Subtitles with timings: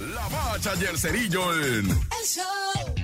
[0.00, 1.90] La Bacha y el Cerillo en...
[1.90, 2.97] El show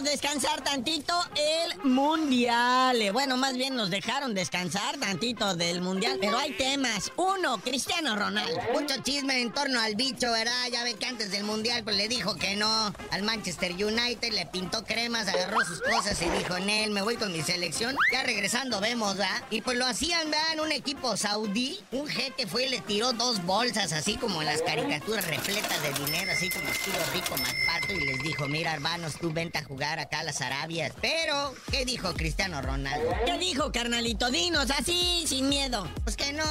[0.00, 3.02] Dejamos descansar tantito el mundial.
[3.02, 6.16] Eh, Bueno, más bien nos dejaron descansar tantito del mundial.
[6.20, 7.12] Pero hay temas.
[7.16, 8.58] Uno, Cristiano Ronaldo.
[8.72, 10.68] Mucho chisme en torno al bicho, ¿verdad?
[10.72, 14.46] Ya ve que antes del mundial pues le dijo que no al Manchester United, le
[14.46, 17.94] pintó cremas, agarró sus cosas y dijo, Nel, me voy con mi selección.
[18.12, 19.42] Ya regresando vemos, ¿verdad?
[19.50, 20.64] Y pues lo hacían, ¿verdad?
[20.64, 21.78] Un equipo saudí.
[21.92, 26.32] Un jeque fue y le tiró dos bolsas, así como las caricaturas repletas de dinero,
[26.32, 27.34] así como estilo rico
[27.66, 30.92] pato y les dijo, mira, hermanos, tú vente a jugar acá a las Arabias.
[31.00, 33.10] Pero, ¿qué dijo Cristiano Ronaldo?
[33.26, 34.30] ¿Qué dijo, carnalito?
[34.30, 35.90] Dinos, así, sin miedo.
[36.04, 36.44] Pues que no,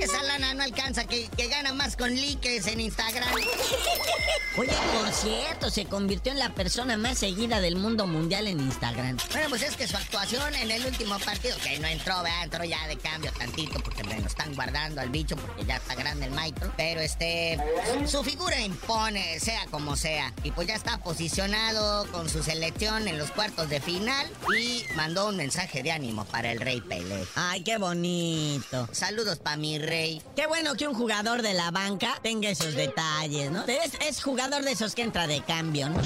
[0.00, 3.28] esa lana no alcanza, que, que gana más con likes en Instagram.
[4.56, 9.18] Oye, por cierto, se convirtió en la persona más seguida del mundo mundial en Instagram.
[9.30, 12.44] Bueno, pues es que su actuación en el último partido, que no entró, ¿verdad?
[12.44, 15.94] entró ya de cambio tantito, porque me lo están guardando al bicho, porque ya está
[15.94, 16.72] grande el maestro.
[16.76, 17.58] Pero este,
[18.06, 20.32] su figura impone, sea como sea.
[20.42, 25.28] Y pues ya está posicionado con su selección en los cuartos de final y mandó
[25.28, 27.26] un mensaje de ánimo para el Rey Pelé.
[27.34, 28.88] Ay, qué bonito.
[28.92, 30.22] Saludos para mi rey.
[30.36, 33.64] Qué bueno que un jugador de la banca tenga esos detalles, ¿no?
[33.64, 36.00] Es, es jugador de esos que entra de cambio, ¿no?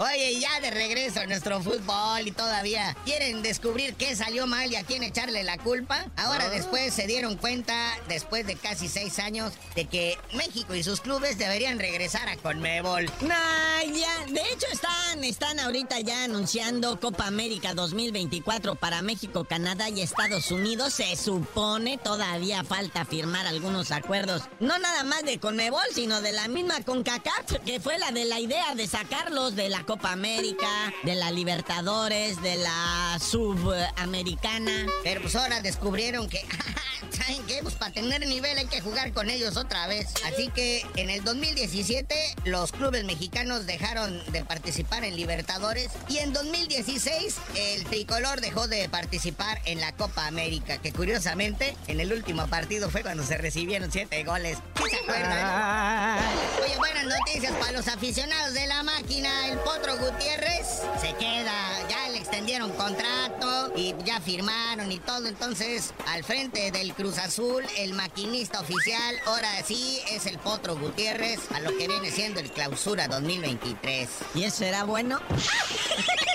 [0.00, 4.76] Oye, ya de regreso a nuestro fútbol y todavía quieren descubrir qué salió mal y
[4.76, 6.06] a quién echarle la culpa.
[6.16, 7.74] Ahora después se dieron cuenta,
[8.08, 13.06] después de casi seis años, de que México y sus clubes deberían regresar a Conmebol.
[13.22, 14.32] Nah, ya.
[14.32, 20.52] De hecho están, están ahorita ya anunciando Copa América 2024 para México, Canadá y Estados
[20.52, 20.94] Unidos.
[20.94, 24.42] Se supone todavía falta firmar algunos acuerdos.
[24.60, 28.38] No nada más de Conmebol, sino de la misma CONCACAF, que fue la de la
[28.38, 34.86] idea de sacarlos de la Copa América, de la Libertadores, de la Subamericana.
[35.02, 36.44] Pero pues ahora descubrieron que,
[37.28, 37.58] ¿saben qué?
[37.62, 40.14] Pues para tener nivel hay que jugar con ellos otra vez.
[40.26, 46.32] Así que en el 2017 los clubes mexicanos dejaron de participar en Libertadores y en
[46.32, 52.46] 2016 el tricolor dejó de participar en la Copa América, que curiosamente en el último
[52.46, 54.58] partido fue cuando se recibieron siete goles.
[54.76, 56.18] ¿Sí se acuerdan?
[56.64, 59.48] Oye, buenas noticias para los aficionados de la máquina.
[59.48, 65.26] El Potro Gutiérrez se queda, ya le extendieron contrato y ya firmaron y todo.
[65.26, 71.40] Entonces, al frente del Cruz Azul, el maquinista oficial, ahora sí es el Potro Gutiérrez,
[71.52, 74.08] a lo que viene siendo el Clausura 2023.
[74.34, 75.20] ¿Y eso será bueno?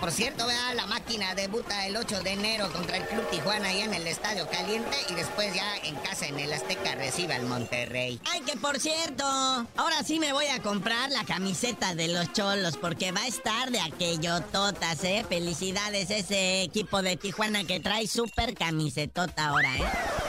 [0.00, 3.84] Por cierto, vea, la máquina debuta el 8 de enero contra el Club Tijuana allá
[3.84, 8.18] en el Estadio Caliente y después ya en casa en el Azteca recibe al Monterrey.
[8.32, 12.78] Ay, que por cierto, ahora sí me voy a comprar la camiseta de los cholos
[12.78, 15.24] porque va a estar de aquello totas, ¿eh?
[15.28, 19.84] Felicidades ese equipo de Tijuana que trae súper camisetota ahora, ¿eh?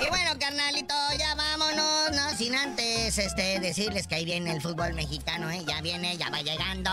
[0.05, 4.93] Y bueno, carnalito, ya vámonos, no sin antes este, decirles que ahí viene el fútbol
[4.95, 5.63] mexicano, ¿eh?
[5.65, 6.91] Ya viene, ya va llegando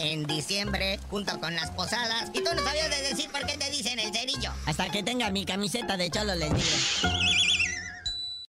[0.00, 2.30] en diciembre junto con las posadas.
[2.32, 4.50] Y tú no sabías de decir por qué te dicen el cerillo.
[4.66, 7.17] Hasta que tenga mi camiseta de cholo les digo.